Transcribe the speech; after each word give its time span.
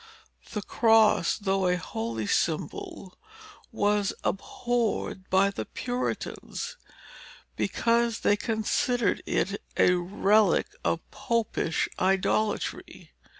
The 0.53 0.63
Cross, 0.63 1.37
though 1.41 1.67
a 1.67 1.77
holy 1.77 2.25
symbol, 2.25 3.19
was 3.71 4.15
abhorred 4.23 5.29
by 5.29 5.51
the 5.51 5.65
Puritans, 5.65 6.75
because 7.55 8.21
they 8.21 8.35
considered 8.35 9.21
it 9.27 9.61
a 9.77 9.91
relic 9.93 10.69
of 10.83 11.01
Popish 11.11 11.87
idolatry. 11.99 13.11